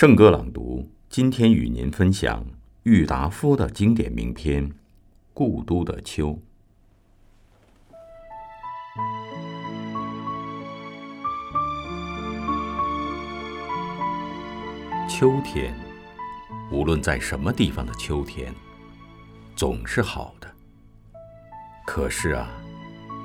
[0.00, 2.42] 圣歌朗读，今天与您分享
[2.84, 4.66] 郁达夫的经典名篇
[5.34, 6.28] 《故都的秋》。
[15.06, 15.74] 秋天，
[16.72, 18.54] 无论在什么地方的秋天，
[19.54, 20.50] 总是好的。
[21.86, 22.48] 可是啊，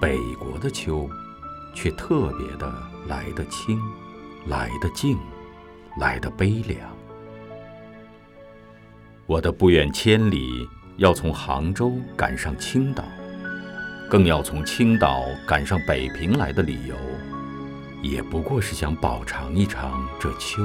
[0.02, 1.10] 北国的秋，
[1.74, 2.70] 却特别的
[3.08, 3.80] 来得清，
[4.48, 5.18] 来得静。
[5.98, 6.78] 来的悲凉，
[9.26, 10.68] 我的不远千里
[10.98, 13.02] 要从杭州赶上青岛，
[14.10, 16.96] 更要从青岛赶上北平来的理由，
[18.02, 20.62] 也不过是想饱尝一尝这秋，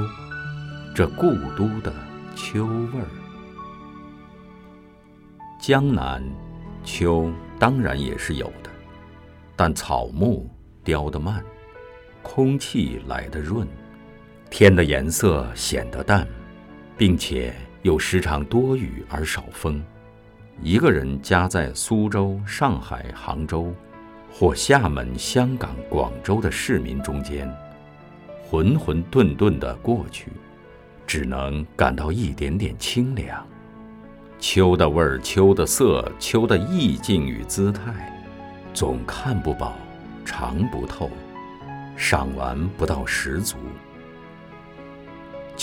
[0.93, 1.93] 这故都的
[2.35, 3.07] 秋味儿。
[5.61, 6.21] 江南
[6.83, 8.69] 秋当然也是有的，
[9.55, 10.49] 但草木
[10.83, 11.41] 凋得慢，
[12.21, 13.65] 空气来得润。
[14.51, 16.27] 天的颜色显得淡，
[16.97, 19.81] 并且又时常多雨而少风。
[20.61, 23.73] 一个人夹在苏州、上海、杭州，
[24.29, 27.49] 或厦门、香港、广州的市民中间，
[28.43, 30.27] 浑浑沌沌地过去，
[31.07, 33.47] 只能感到一点点清凉。
[34.37, 38.21] 秋的味儿、秋的色、秋的意境与姿态，
[38.73, 39.75] 总看不饱，
[40.25, 41.09] 尝不透，
[41.95, 43.55] 赏玩不到十足。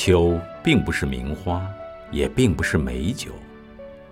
[0.00, 1.68] 秋并不是名花，
[2.12, 3.32] 也并不是美酒，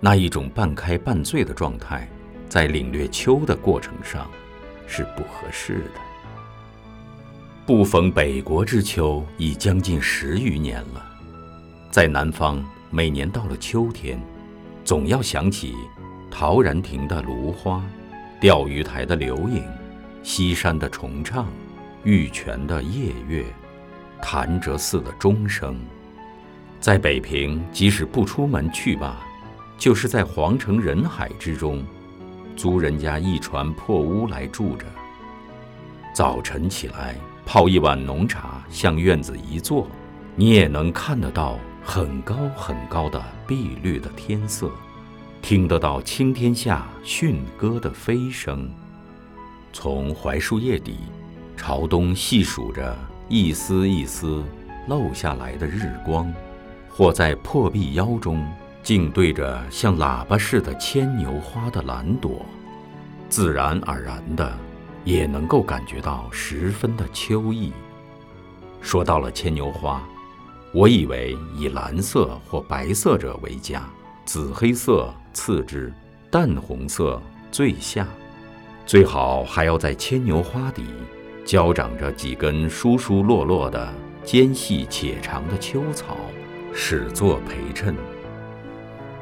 [0.01, 2.05] 那一种半开半醉的状态，
[2.49, 4.29] 在领略秋的过程上
[4.85, 6.01] 是不合适的。
[7.65, 11.09] 不逢北国之秋已将近十余年了，
[11.89, 14.19] 在南方，每年到了秋天，
[14.83, 15.73] 总要想起
[16.29, 17.81] 陶然亭的芦花，
[18.41, 19.63] 钓鱼台的柳影，
[20.21, 21.47] 西山的重唱，
[22.03, 23.45] 玉泉的夜月。
[24.21, 25.79] 潭柘寺的钟声，
[26.79, 29.17] 在北平，即使不出门去罢，
[29.77, 31.85] 就是在皇城人海之中，
[32.55, 34.85] 租人家一船破屋来住着。
[36.13, 39.87] 早晨起来泡一碗浓茶，向院子一坐，
[40.35, 44.71] 你也能看得到很高很高的碧绿的天色，
[45.41, 48.69] 听得到青天下驯鸽的飞声，
[49.71, 50.97] 从槐树叶底
[51.55, 52.97] 朝东细数着。
[53.29, 54.43] 一丝一丝
[54.87, 56.33] 漏下来的日光，
[56.89, 58.45] 或在破壁腰中，
[58.81, 62.45] 竟对着像喇叭似的牵牛花的蓝朵，
[63.27, 64.57] 自然而然的，
[65.03, 67.73] 也能够感觉到十分的秋意。
[68.81, 70.01] 说到了牵牛花，
[70.73, 73.83] 我以为以蓝色或白色者为佳，
[74.23, 75.93] 紫黑色次之，
[76.31, 77.21] 淡红色
[77.51, 78.07] 最下，
[78.85, 80.85] 最好还要在牵牛花底。
[81.47, 83.87] 交长着几根疏疏落落的、
[84.21, 86.17] 尖细且长的秋草，
[86.73, 87.95] 始作陪衬。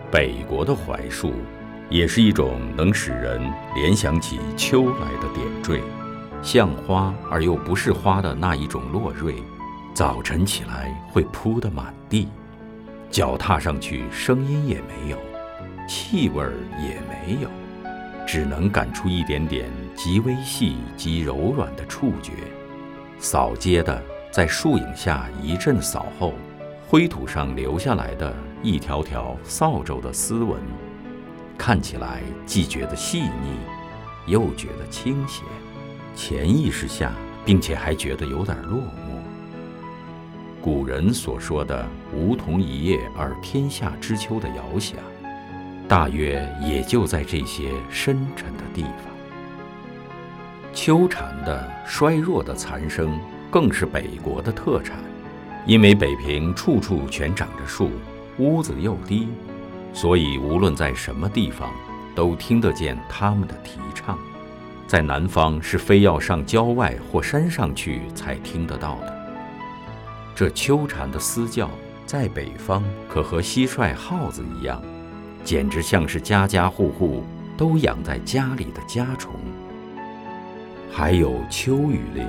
[0.10, 1.34] 北国的槐树，
[1.88, 3.40] 也是一种能使人
[3.76, 5.84] 联想起秋来的点缀，
[6.42, 9.36] 像花而又不是花的那一种落蕊。
[9.94, 12.28] 早晨起来会铺得满地，
[13.12, 15.18] 脚踏上去声音也没有，
[15.88, 17.48] 气味儿也没有。
[18.26, 22.34] 只能感出一点点极微细、极柔软的触觉。
[23.18, 26.34] 扫街的在树影下一阵扫后，
[26.88, 30.60] 灰土上留下来的一条条扫帚的丝纹，
[31.58, 33.58] 看起来既觉得细腻，
[34.28, 35.44] 又觉得清闲。
[36.14, 37.12] 潜意识下，
[37.46, 39.22] 并且还觉得有点落寞。
[40.62, 44.98] 古人所说的“梧桐一叶而天下知秋”的遥想。
[45.88, 49.15] 大约也就在这些深沉的地方。
[50.76, 53.18] 秋蝉的衰弱的残声，
[53.50, 54.98] 更是北国的特产，
[55.66, 57.90] 因为北平处处全长着树，
[58.40, 59.30] 屋子又低，
[59.94, 61.72] 所以无论在什么地方，
[62.14, 64.20] 都听得见它们的啼唱。
[64.86, 69.16] 在南方是非要上郊外或山上去才听得到的。
[70.36, 71.72] 这秋蝉的嘶叫，
[72.06, 74.84] 在北方可和蟋蟀、耗子一样。
[75.46, 77.24] 简直像是家家户户
[77.56, 79.34] 都养在家里的家虫。
[80.98, 82.24] 还有秋雨里，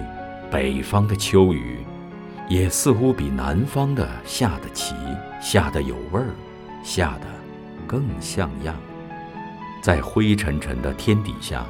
[0.50, 1.78] 北方的秋雨，
[2.48, 4.92] 也似乎比南方的下得齐，
[5.40, 6.34] 下得有味儿，
[6.82, 7.26] 下得
[7.86, 8.74] 更像样。
[9.80, 11.64] 在灰沉沉的天底下，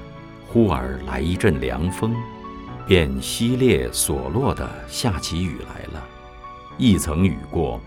[0.49, 2.17] 忽而来一阵凉风，
[2.87, 6.03] 便淅沥索落地下起雨来了。
[6.79, 7.79] 一层雨过，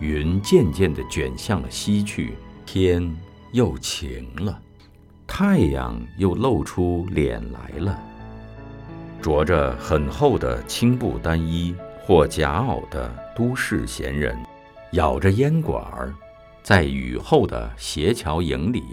[0.00, 2.34] 云渐渐地卷向了西去。
[2.66, 3.16] 天
[3.52, 4.60] 又晴了，
[5.24, 7.96] 太阳又露出脸来了。
[9.26, 14.38] 着着很厚的青布单衣或夹袄的都市闲人，
[14.92, 16.14] 咬着烟管儿，
[16.62, 18.84] 在雨后的斜桥影里，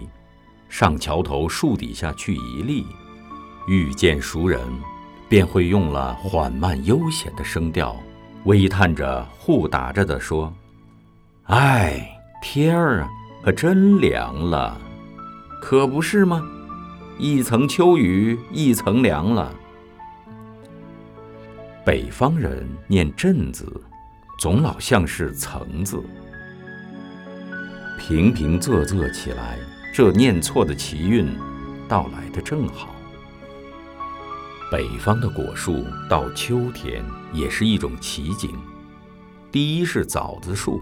[0.68, 2.84] 上桥头树底下去一立，
[3.68, 4.60] 遇见熟人，
[5.28, 7.94] 便会用了缓慢悠闲的声调，
[8.44, 10.52] 微叹着、互打着的说
[11.46, 12.10] ：“哎，
[12.42, 13.08] 天儿啊，
[13.44, 14.76] 可真凉了，
[15.62, 16.42] 可不是吗？
[17.18, 19.54] 一层秋雨一层凉了。”
[21.84, 23.70] 北方人念“镇”字。
[24.38, 26.02] 总老像是“层”字，
[27.98, 29.58] 平平仄仄起来，
[29.92, 31.28] 这念错的奇韵
[31.86, 32.88] 到来的正好。
[34.72, 37.04] 北方的果树到秋天
[37.34, 38.50] 也是一种奇景。
[39.52, 40.80] 第一是枣子树，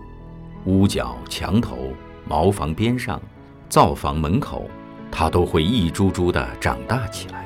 [0.67, 1.93] 屋角、墙头、
[2.27, 3.21] 茅房边上、
[3.69, 4.71] 灶房门口，
[5.11, 7.42] 它都会一株株的长大起来，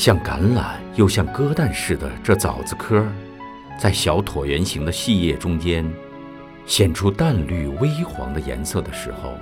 [0.00, 3.06] 像橄榄又像鸽蛋似的这枣子壳。
[3.78, 5.86] 在小椭圆形的细叶中间，
[6.64, 9.34] 显出淡绿微黄的颜色的时候，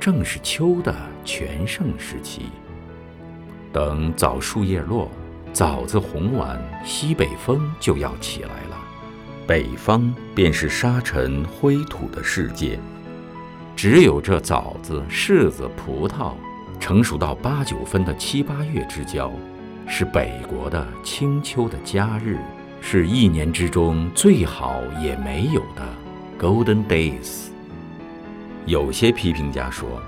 [0.00, 0.92] 正是秋的
[1.24, 2.46] 全盛时期。
[3.72, 5.08] 等枣树叶落，
[5.52, 8.76] 枣子红完，西北风就要起来了。
[9.46, 12.80] 北方便是沙尘灰土的世界，
[13.76, 16.32] 只有这枣子、柿子、葡萄
[16.80, 19.32] 成熟到八九分的七八月之交，
[19.86, 22.38] 是北国的清秋的佳日。
[22.82, 25.86] 是一年之中最好也没有的
[26.38, 27.48] Golden Days。
[28.64, 30.00] 有些批评家说，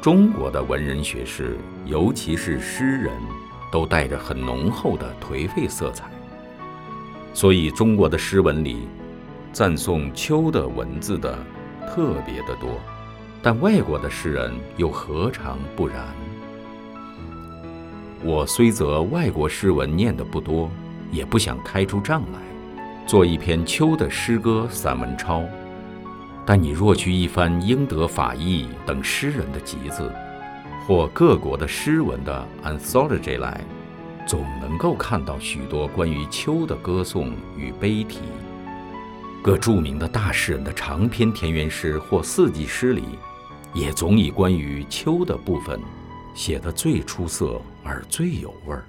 [0.00, 3.12] 中国的文人学士，尤其是诗人，
[3.70, 6.08] 都带着很浓厚的颓废色彩。
[7.34, 8.88] 所以中国的诗文里，
[9.52, 11.38] 赞颂秋的文字的
[11.86, 12.70] 特别的多。
[13.42, 16.06] 但外国的诗人又何尝不然？
[18.24, 20.70] 我虽则外国诗文念得不多。
[21.10, 22.38] 也不想开出账来，
[23.06, 25.42] 做一篇秋的诗歌散文抄。
[26.44, 30.12] 但你若去一番英德法意等诗人的集子，
[30.86, 33.64] 或各国的诗文的 anthology 来，
[34.26, 38.18] 总能够看到许多关于秋的歌颂与悲题。
[39.42, 43.04] 各著名的大诗人的长篇田园诗或四季诗里，
[43.72, 45.80] 也总以关于秋的部分
[46.34, 48.84] 写得最出色而最有味儿。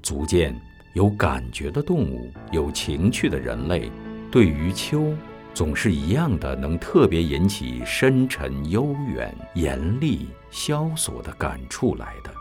[0.00, 0.54] 足见
[0.94, 3.90] 有感觉的动物，有情趣的人类，
[4.30, 5.12] 对于秋，
[5.52, 12.32] 总是一样的，能特别引起深沉、悠远、严厉、萧索的感触来的。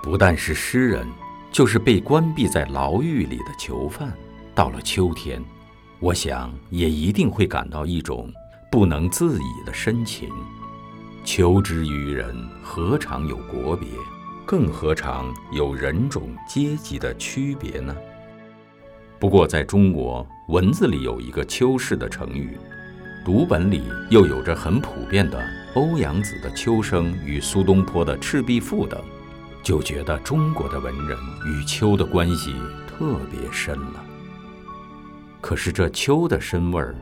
[0.00, 1.06] 不但是诗人，
[1.50, 4.12] 就是被关闭在牢狱里的囚犯，
[4.54, 5.42] 到了秋天，
[6.00, 8.32] 我想也一定会感到一种
[8.70, 10.28] 不能自已的深情。
[11.24, 13.88] 求之于人，何尝有国别？
[14.44, 17.94] 更何尝有人种阶级的区别呢？
[19.20, 22.58] 不过，在中国文字里有一个“秋氏”的成语，
[23.24, 25.40] 读本里又有着很普遍的
[25.74, 29.00] 欧阳子的《秋声》与苏东坡的《赤壁赋》等，
[29.62, 31.16] 就觉得中国的文人
[31.46, 32.52] 与秋的关系
[32.84, 34.04] 特别深了。
[35.40, 36.96] 可是这秋的深味儿，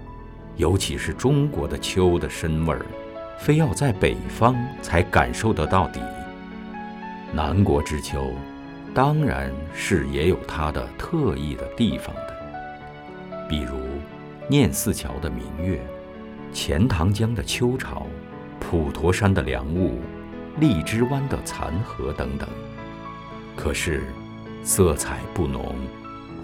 [0.56, 2.84] 尤其是中国的秋的深味儿，
[3.40, 6.00] 非要在北方才感受得到底。
[7.32, 8.32] 南国之秋，
[8.94, 12.36] 当然是也有它的特异的地方的，
[13.48, 13.78] 比如
[14.46, 15.80] 念四桥的明月，
[16.52, 18.06] 钱塘江的秋潮，
[18.58, 20.00] 普陀山的凉雾，
[20.58, 22.46] 荔枝湾的残荷等等。
[23.56, 24.02] 可是，
[24.62, 25.74] 色彩不浓，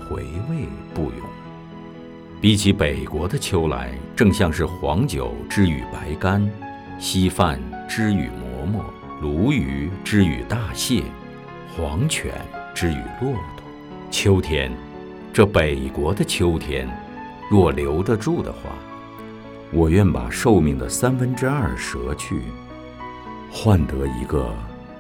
[0.09, 1.20] 回味不永。
[2.40, 6.49] 比起北国的秋来，正像是黄酒之与白干，
[6.98, 8.84] 稀饭之与馍馍。
[9.20, 11.02] 鲈鱼之与大蟹，
[11.74, 12.32] 黄犬
[12.74, 13.64] 之与骆驼。
[14.10, 14.70] 秋天，
[15.32, 16.86] 这北国的秋天，
[17.50, 18.70] 若留得住的话，
[19.72, 22.42] 我愿把寿命的三分之二折去，
[23.50, 24.54] 换得一个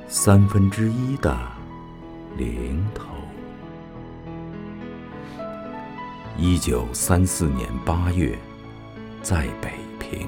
[0.08, 1.36] 三分之一的
[2.38, 3.04] 零头。
[6.38, 8.36] 一九三四年八月，
[9.20, 10.26] 在北平。